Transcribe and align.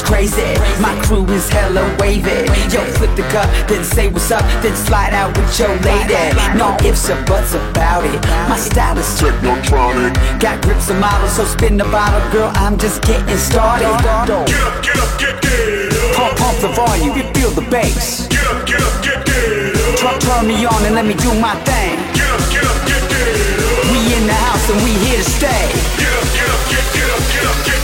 is 0.00 0.08
crazy. 0.08 0.54
My 0.80 0.94
crew 1.04 1.24
is 1.26 1.48
hella 1.48 1.84
wavy. 1.98 2.46
Yo, 2.72 2.84
flip 2.96 3.14
the 3.16 3.22
cup, 3.30 3.48
then 3.68 3.84
say 3.84 4.08
what's 4.08 4.30
up, 4.30 4.42
then 4.62 4.74
slide 4.76 5.12
out 5.12 5.36
with 5.36 5.58
your 5.58 5.74
lady. 5.82 6.14
No 6.56 6.76
ifs 6.84 7.10
or 7.10 7.20
buts 7.24 7.54
about 7.54 8.04
it. 8.04 8.20
My 8.48 8.56
style 8.56 8.98
is 8.98 9.06
technotronic. 9.20 10.14
Got 10.40 10.62
grips 10.62 10.90
and 10.90 11.00
models, 11.00 11.36
so 11.36 11.44
spin 11.44 11.76
the 11.76 11.84
bottle, 11.84 12.22
girl. 12.32 12.50
I'm 12.54 12.78
just 12.78 13.02
getting 13.02 13.36
started. 13.36 13.86
Get 13.86 14.10
up, 14.10 14.82
get 14.82 14.96
up, 14.96 15.18
get, 15.18 15.42
get 15.42 15.82
up 15.82 16.16
Pump, 16.16 16.38
pump 16.38 16.58
the 16.60 16.68
volume, 16.68 17.16
you 17.16 17.24
feel 17.34 17.50
the 17.50 17.66
bass. 17.70 18.26
Get 18.28 18.44
up, 18.46 18.66
get 18.66 18.80
up, 18.80 19.02
get, 19.02 19.24
get 19.26 19.76
up 19.76 19.98
Turn, 19.98 20.18
turn 20.20 20.46
me 20.46 20.64
on 20.66 20.84
and 20.84 20.94
let 20.94 21.06
me 21.06 21.14
do 21.14 21.32
my 21.40 21.54
thing. 21.64 21.96
Get 22.14 22.28
up, 22.30 22.42
get 22.52 22.64
up, 22.64 22.78
get, 22.86 23.02
get 23.08 23.28
up 23.68 23.92
We 23.92 23.98
in 24.16 24.26
the 24.26 24.38
house 24.46 24.64
and 24.70 24.78
we 24.84 24.92
here 25.04 25.18
to 25.18 25.24
stay. 25.24 25.64
Get 25.98 26.12
up, 26.14 26.26
get 26.36 26.48
up, 26.48 26.62
get, 26.70 26.84
get 26.94 27.08
up, 27.10 27.22
get 27.32 27.44
up, 27.46 27.58
get 27.66 27.70
Get 27.70 27.79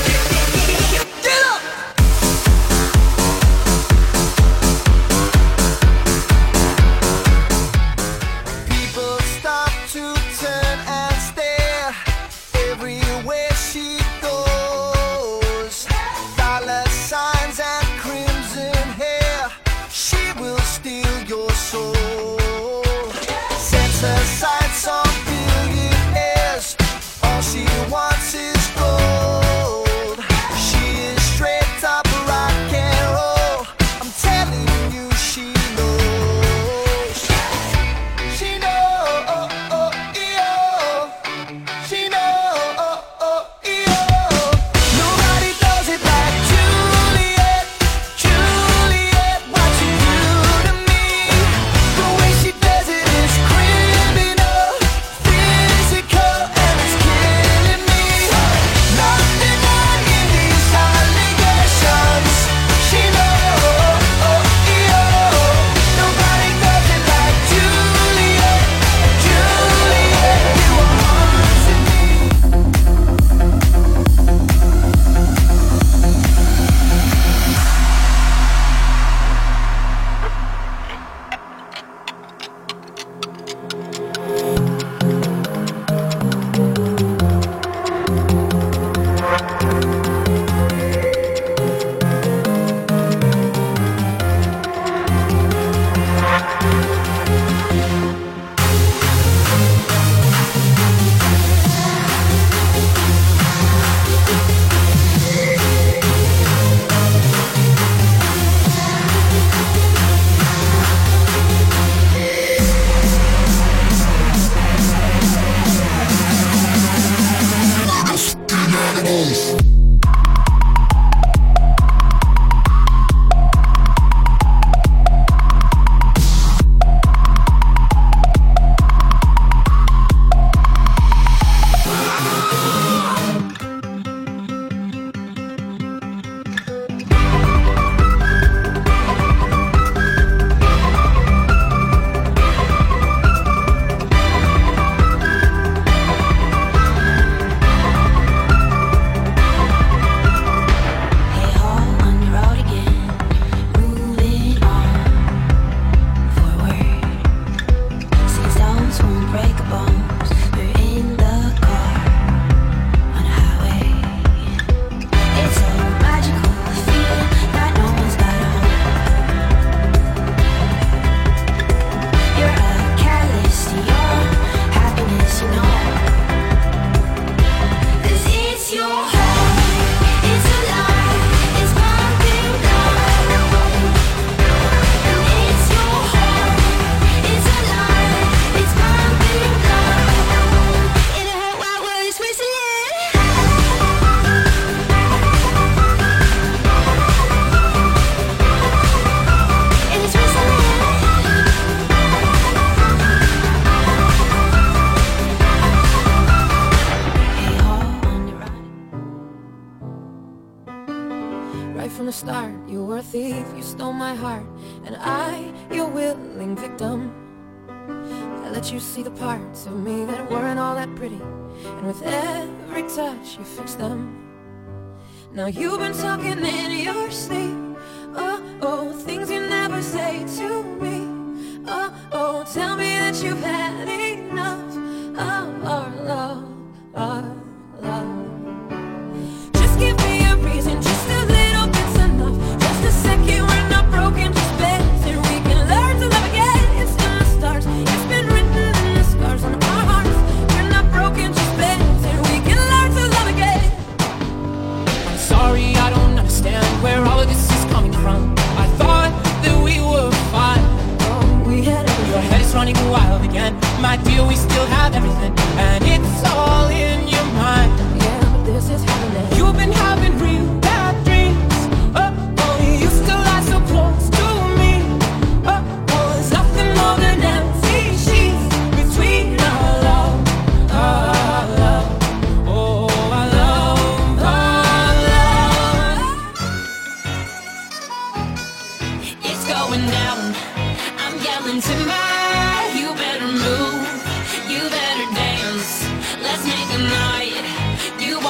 you've 233.23 233.41
had. 233.41 233.56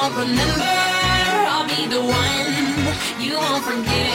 won't 0.09 0.29
remember. 0.29 0.63
I'll 0.63 1.67
be 1.67 1.85
the 1.87 2.01
one 2.01 3.21
you 3.21 3.37
won't 3.37 3.63
forget. 3.63 4.06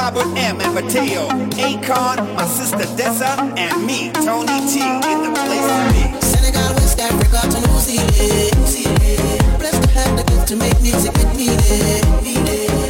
Robert 0.00 0.34
M. 0.38 0.58
and 0.62 0.74
Mateo, 0.74 1.28
Akon, 1.60 2.34
my 2.34 2.46
sister 2.46 2.86
Dessa, 2.96 3.36
and 3.58 3.84
me, 3.84 4.10
Tony 4.12 4.58
T. 4.66 4.80
In 4.80 5.18
the 5.24 5.30
place 5.36 5.68
to 5.68 5.84
be. 5.92 6.20
Senegal, 6.22 6.72
West 6.76 6.98
Africa 6.98 7.40
to 7.52 7.60
New 7.68 7.78
Zealand. 7.78 9.58
Blessed 9.58 9.82
to 9.82 9.90
have 9.90 10.16
the 10.16 10.24
gift 10.32 10.48
to 10.48 10.56
make 10.56 10.80
music 10.80 11.12
with 11.12 11.36
me. 11.36 11.48
There, 11.48 12.22
me. 12.22 12.89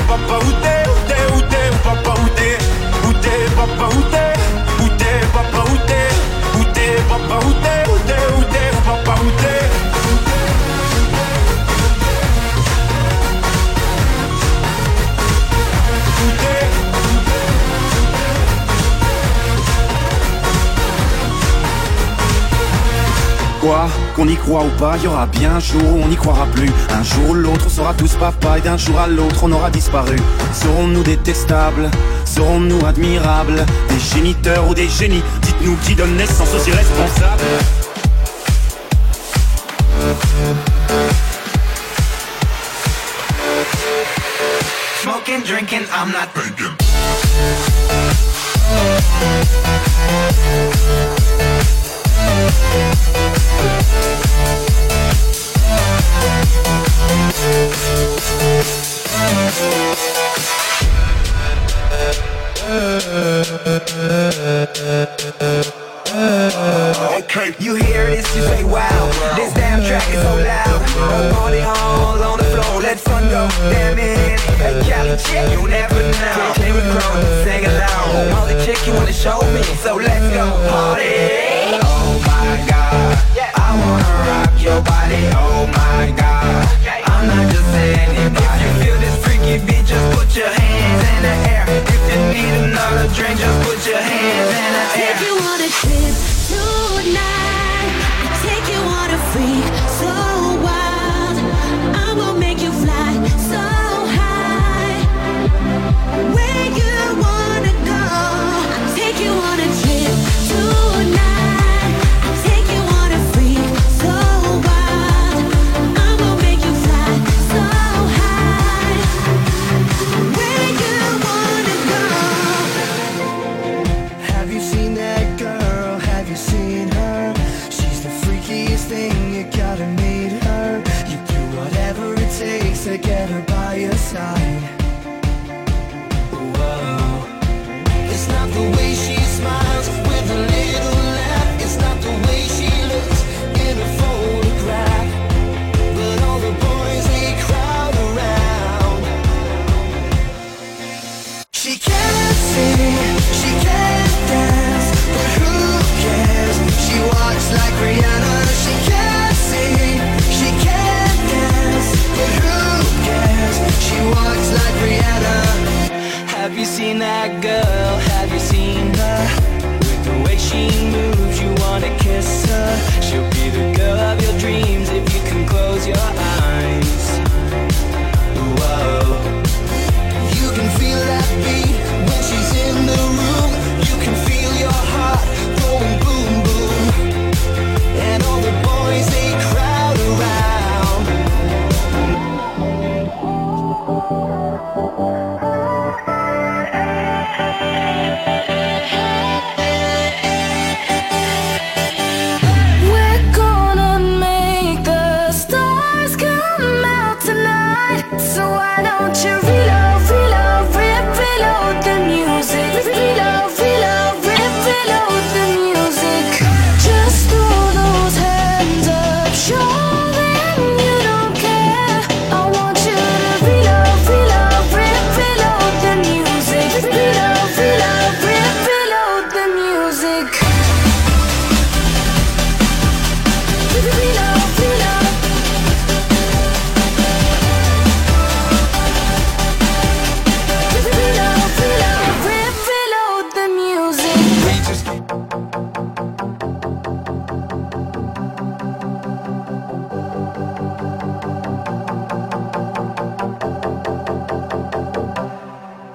t'es, 0.00 0.06
papa, 0.06 0.38
où 0.44 0.52
t'es, 0.62 0.90
où 0.90 1.00
t'es, 1.08 1.34
où 1.34 1.40
t'es, 1.42 1.70
papa, 1.84 2.14
où 2.20 2.28
t'es, 2.30 2.58
où 3.06 3.12
t'es, 3.14 3.54
papa, 3.56 3.88
où 3.94 4.02
t'es, 4.02 4.84
où 4.84 4.88
t'es, 4.96 5.26
papa, 5.32 5.64
où 5.70 5.76
t'es, 5.86 6.58
où 6.58 6.64
t'es, 6.72 7.02
papa, 7.08 7.46
où 7.46 7.52
t'es, 7.52 7.90
où 7.90 7.98
t'es, 8.06 8.22
où 8.36 8.44
t'es, 8.52 8.70
papa, 8.84 9.20
où 9.22 9.30
t'es. 9.42 9.89
Quoi 23.60 23.88
Qu'on 24.16 24.26
y 24.26 24.36
croit 24.36 24.64
ou 24.64 24.70
pas, 24.78 24.96
y 24.96 25.06
aura 25.06 25.26
bien 25.26 25.56
un 25.56 25.60
jour 25.60 25.82
où 25.84 26.02
on 26.02 26.08
n'y 26.08 26.16
croira 26.16 26.46
plus. 26.46 26.70
Un 26.90 27.02
jour 27.02 27.30
ou 27.30 27.34
l'autre, 27.34 27.64
on 27.66 27.68
sera 27.68 27.92
tous 27.92 28.14
papa 28.14 28.58
et 28.58 28.60
d'un 28.62 28.78
jour 28.78 28.98
à 28.98 29.06
l'autre, 29.06 29.40
on 29.42 29.52
aura 29.52 29.70
disparu. 29.70 30.16
Serons-nous 30.52 31.02
détestables? 31.02 31.90
Serons-nous 32.24 32.84
admirables? 32.86 33.66
Des 33.90 33.98
géniteurs 33.98 34.66
ou 34.68 34.74
des 34.74 34.88
génies? 34.88 35.22
Dites-nous 35.42 35.76
qui 35.84 35.94
donne 35.94 36.16
naissance 36.16 36.48
aux 36.54 36.68
irresponsables. 36.68 37.44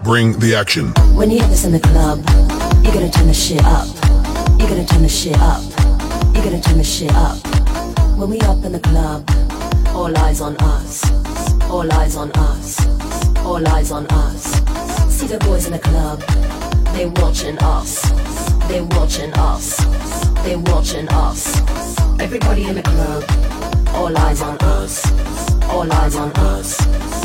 Bring 0.05 0.37
the 0.37 0.53
action. 0.53 0.89
When 1.15 1.31
you 1.31 1.39
have 1.39 1.49
this 1.49 1.65
in 1.65 1.71
the 1.71 1.79
club, 1.79 2.19
you're 2.83 2.93
gonna 2.93 3.09
turn 3.09 3.25
the 3.25 3.33
shit 3.33 3.65
up. 3.65 3.87
You're 4.59 4.69
gonna 4.69 4.85
turn 4.85 5.01
the 5.01 5.09
shit 5.09 5.35
up. 5.39 5.63
You're 6.31 6.43
gonna 6.43 6.61
turn 6.61 6.77
the 6.77 6.83
shit 6.83 7.11
up. 7.15 7.39
When 8.15 8.29
we 8.29 8.39
up 8.41 8.63
in 8.63 8.73
the 8.73 8.79
club, 8.79 9.27
all 9.95 10.15
eyes 10.19 10.41
on 10.41 10.55
us. 10.57 11.03
All 11.71 11.91
eyes 11.91 12.15
on 12.17 12.31
us. 12.33 12.85
All 13.39 13.67
eyes 13.67 13.89
on 13.89 14.05
us. 14.11 14.43
See 15.09 15.25
the 15.25 15.39
boys 15.39 15.65
in 15.65 15.73
the 15.73 15.79
club. 15.79 16.19
They 16.93 17.07
watching 17.07 17.57
us. 17.63 17.99
They 18.67 18.81
watching 18.81 19.33
us. 19.33 19.77
They 20.43 20.55
watching 20.55 21.09
us. 21.09 21.57
Everybody 22.19 22.65
in 22.65 22.75
the 22.75 22.83
club. 22.83 23.23
All 23.95 24.15
eyes 24.15 24.39
on 24.43 24.55
us. 24.59 25.03
All 25.63 25.91
eyes 25.91 26.15
on 26.15 26.31
us. 26.33 27.24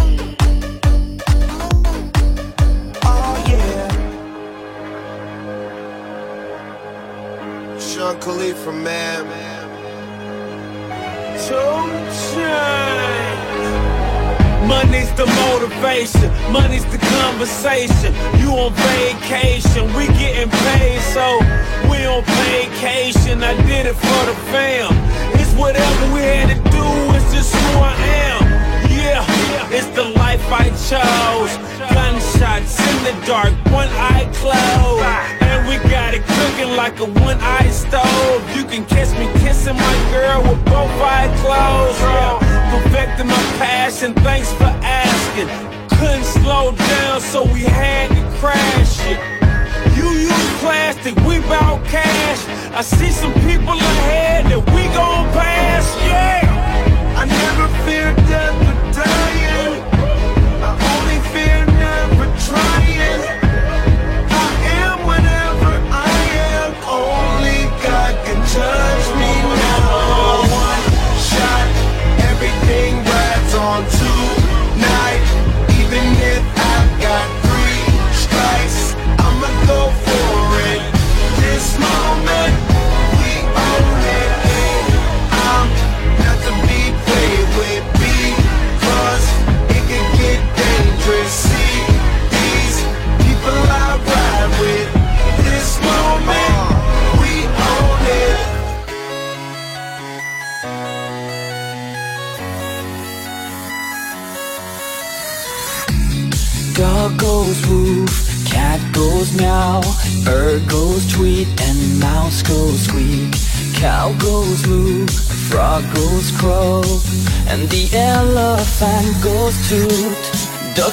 Sean 8.01 8.19
Khalifa, 8.19 8.71
man. 8.71 9.27
Money's 14.67 15.13
the 15.13 15.27
motivation, 15.27 16.31
money's 16.51 16.83
the 16.85 16.97
conversation. 16.97 18.11
You 18.41 18.49
on 18.57 18.73
vacation, 18.73 19.85
we 19.93 20.07
getting 20.17 20.49
paid, 20.49 20.99
so 21.13 21.37
we 21.91 22.03
on 22.07 22.23
vacation. 22.49 23.43
I 23.43 23.53
did 23.67 23.85
it 23.85 23.93
for 23.93 24.21
the 24.25 24.35
fam. 24.49 24.89
It's 25.39 25.53
whatever 25.53 26.13
we 26.15 26.21
had 26.21 26.49
to 26.49 26.57
do, 26.71 26.85
it's 27.13 27.31
just 27.31 27.53
who 27.53 27.79
I 27.81 27.93
am. 28.25 28.70
It's 29.71 29.87
the 29.95 30.03
life 30.03 30.43
I 30.51 30.67
chose. 30.89 31.51
Gunshots 31.93 32.79
in 32.79 32.97
the 33.07 33.15
dark, 33.25 33.53
one 33.71 33.87
eye 33.95 34.29
closed. 34.35 35.03
And 35.41 35.67
we 35.67 35.77
got 35.89 36.13
it 36.13 36.23
cooking 36.23 36.75
like 36.75 36.99
a 36.99 37.05
one 37.05 37.39
eye 37.39 37.69
stove. 37.69 38.41
You 38.55 38.63
can 38.65 38.85
catch 38.85 39.11
me 39.19 39.27
kissing 39.41 39.75
my 39.75 39.95
girl 40.11 40.41
with 40.43 40.63
both 40.65 40.91
eyes 40.99 41.31
closed. 41.39 41.99
Yeah. 41.99 42.51
Perfecting 42.71 43.27
my 43.27 43.43
passion, 43.59 44.13
thanks 44.15 44.51
for 44.53 44.71
asking. 44.83 45.47
Couldn't 45.97 46.23
slow 46.23 46.71
down, 46.71 47.21
so 47.21 47.43
we 47.43 47.61
had 47.61 48.09
to 48.09 48.23
crash 48.39 48.99
it. 49.07 49.19
You 49.97 50.09
use 50.09 50.49
plastic, 50.59 51.15
we 51.27 51.39
bout 51.41 51.83
cash. 51.85 52.41
I 52.73 52.81
see 52.81 53.11
some 53.11 53.33
people 53.47 53.77
ahead 53.77 54.45
that 54.45 54.63
we 54.73 54.83
gon' 54.95 55.27
pass, 55.33 55.85
yeah. 56.07 56.41
I 57.17 57.25
never 57.25 57.67
fear 57.85 58.15
death 58.27 58.80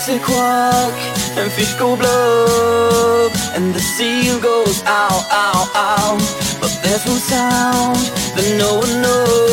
They 0.08 0.18
quack, 0.20 0.94
and 1.36 1.52
fish 1.52 1.74
go 1.74 1.94
blub, 1.94 3.30
and 3.54 3.74
the 3.74 3.78
seal 3.78 4.40
goes 4.40 4.82
ow, 4.86 5.28
ow, 5.30 5.70
ow. 5.74 6.58
But 6.58 6.72
there's 6.82 7.04
one 7.04 7.18
sound 7.18 7.98
that 8.34 8.56
no 8.56 8.78
one 8.78 9.02
knows. 9.02 9.47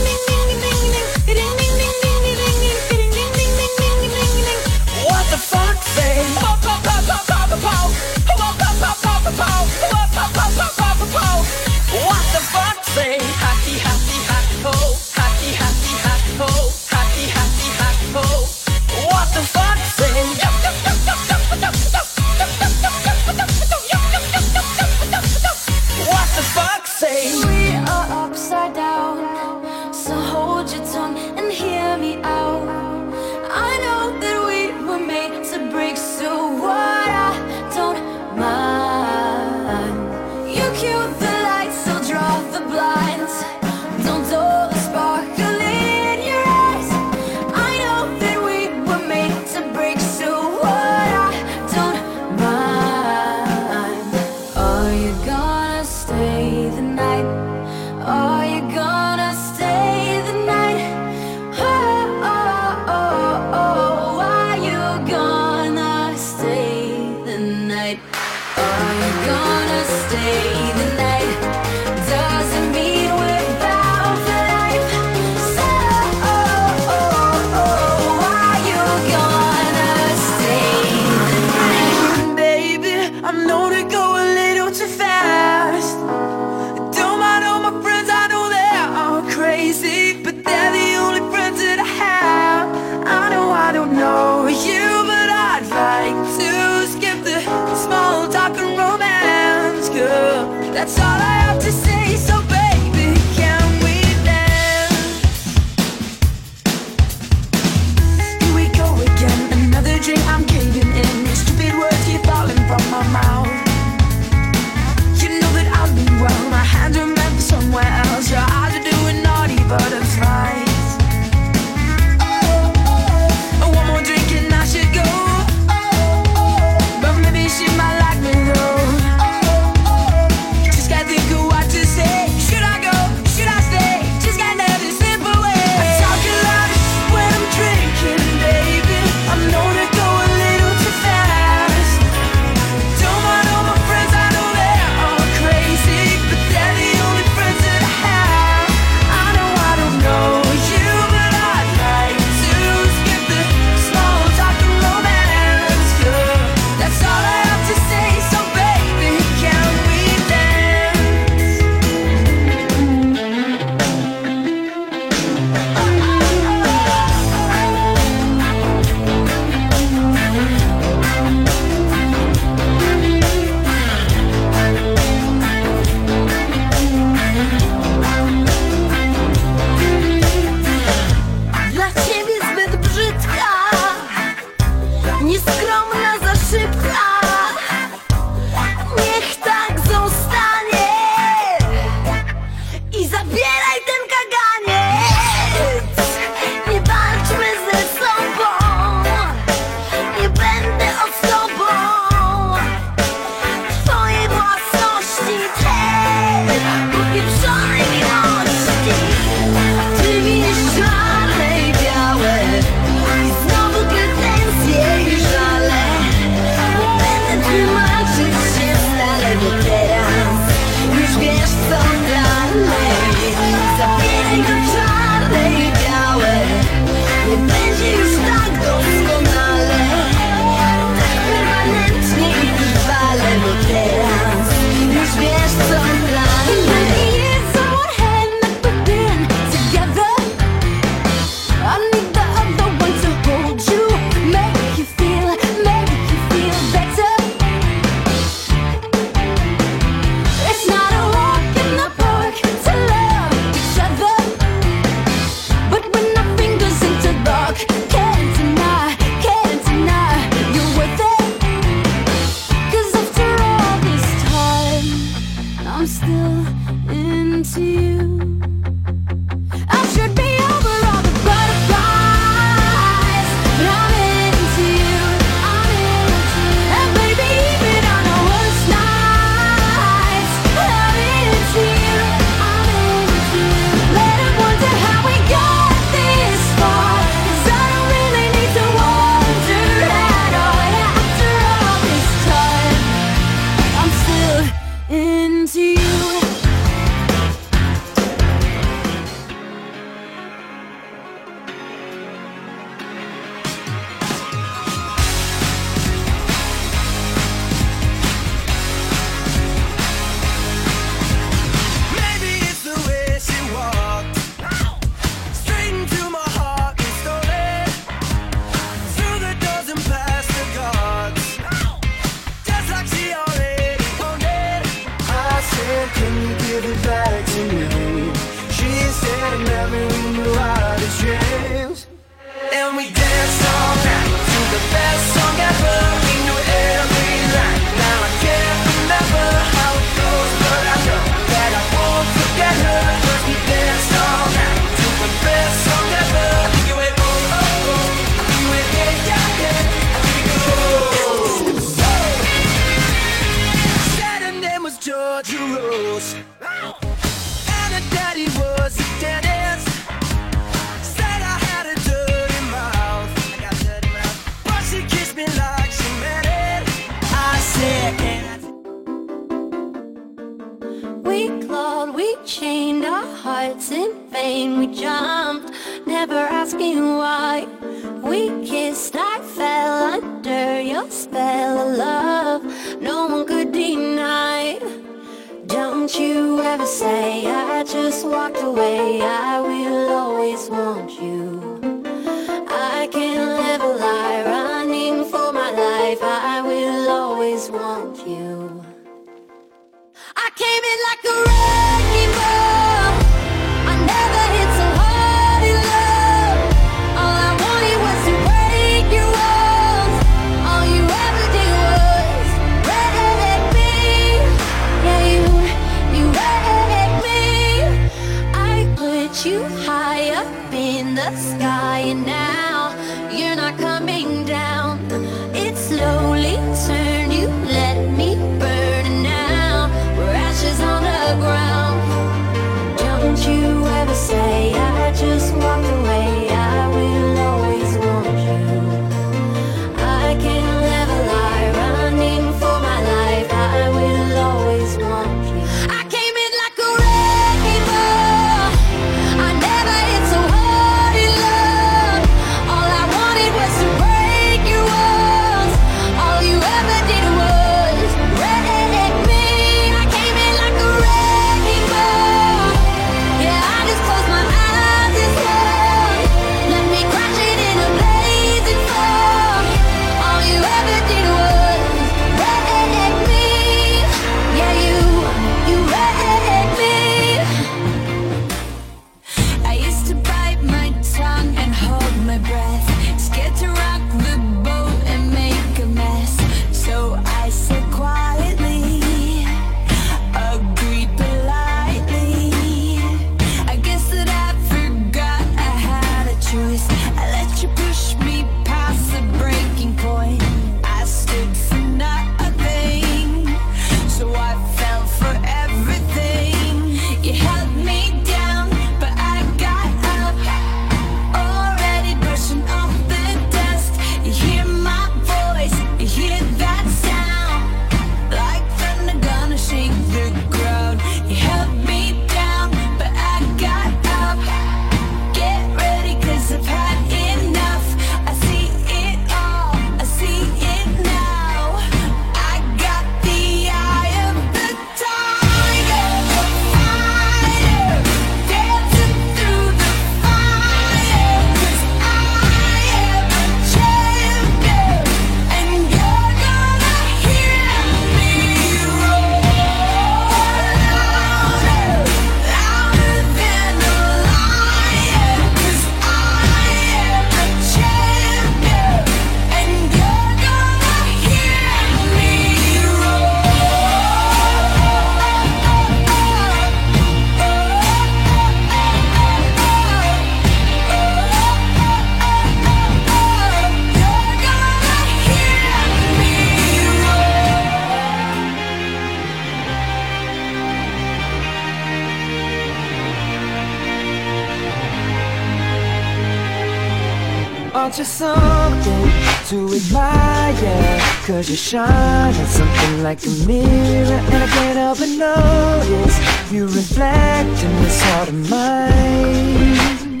something 587.90 588.86
to 589.26 589.54
admire. 589.54 590.80
Cause 591.06 591.28
you 591.28 591.36
shine 591.36 592.14
like 592.14 592.28
something 592.28 592.82
like 592.82 593.04
a 593.04 593.10
mirror. 593.26 594.00
And 594.12 594.22
I 594.22 594.28
can't 594.34 594.58
help 594.58 594.78
but 594.78 594.88
notice 594.88 595.96
You 596.30 596.46
reflect 596.46 597.36
in 597.46 597.52
this 597.62 597.82
heart 597.82 598.08
of 598.08 598.30
mine. 598.30 600.00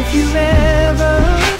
If 0.00 0.14
you 0.14 0.26
ever 0.34 1.14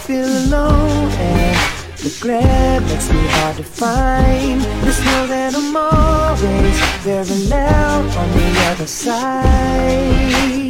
feel 0.06 0.30
alone 0.44 1.10
and 1.12 1.56
the 1.98 2.18
glare 2.20 2.80
makes 2.80 3.08
me 3.10 3.22
hard 3.36 3.56
to 3.56 3.62
find 3.62 4.60
Just 4.84 5.04
know 5.04 5.26
that 5.26 5.54
I'm 5.54 5.76
always 5.76 6.78
very 7.04 7.38
loud 7.48 8.04
on 8.16 8.28
the 8.32 8.60
other 8.70 8.86
side. 8.86 10.63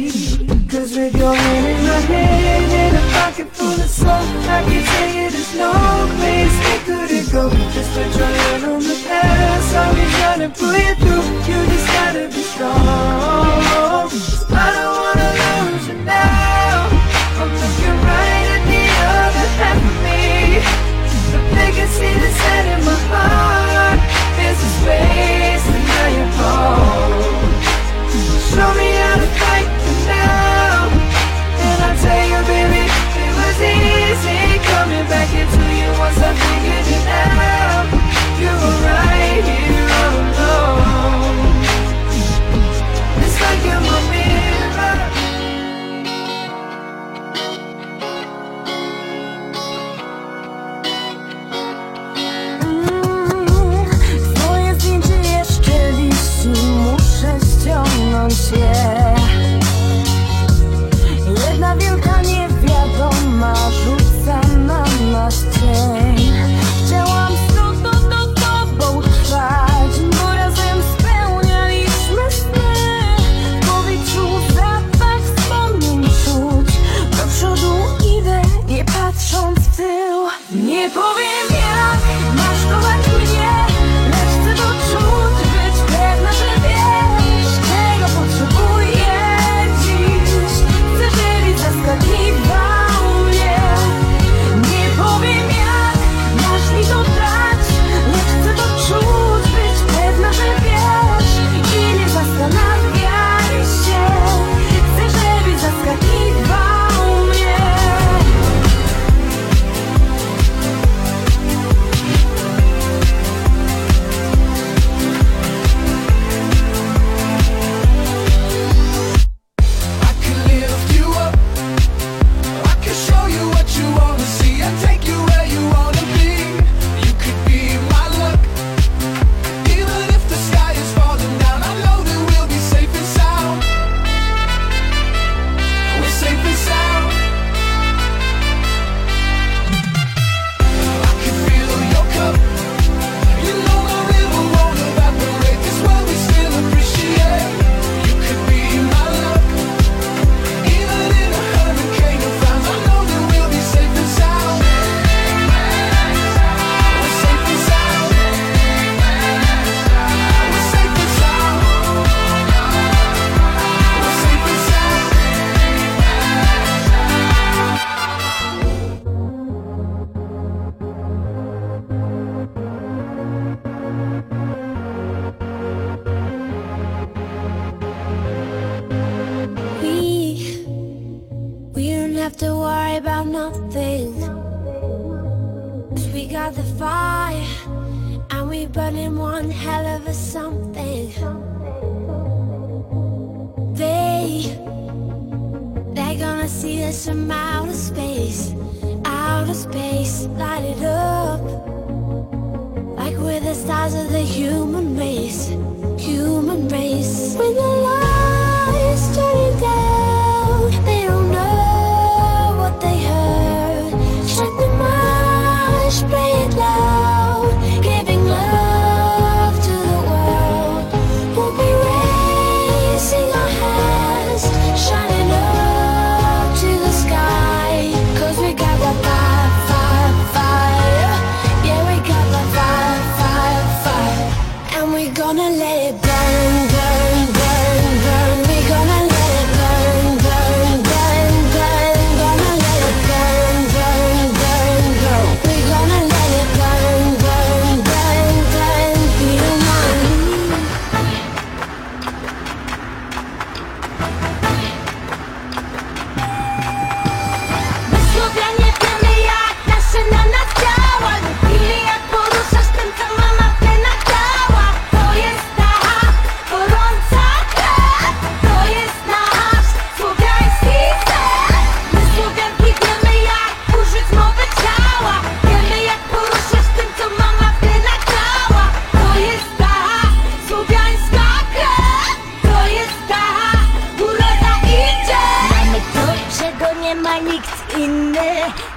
Cause 0.75 0.97
with 0.97 1.15
your 1.15 1.33
hand 1.33 1.67
in 1.67 1.87
my 1.87 1.99
hand 2.01 2.71
and 2.73 2.97
a 2.97 3.13
pocket 3.13 3.47
full 3.55 3.71
of 3.71 3.89
soul, 3.89 4.09
I 4.11 4.61
can 4.67 4.83
tell 4.83 5.07
you 5.07 5.29
there's 5.31 5.55
no 5.55 5.71
place 6.17 6.55
we 6.67 6.75
couldn't 6.83 7.31
go. 7.31 7.49
Just 7.71 7.91
put 7.93 8.19
your 8.19 8.27
hand 8.27 8.65
on 8.65 8.79
the 8.83 9.01
past, 9.07 9.73
I'll 9.73 9.95
be 9.95 10.05
trying 10.19 10.41
to 10.41 10.49
pull 10.59 10.75
you 10.75 10.95
through. 10.95 11.24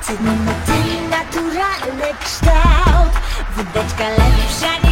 Cenimy 0.02 0.54
ten 0.66 1.10
naturalny 1.10 2.14
kształt. 2.24 3.12
Wódeczka 3.56 4.08
lepsza 4.08 4.87